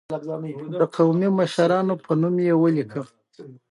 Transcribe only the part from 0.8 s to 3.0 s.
قومي مشرانو په نوم ولیک.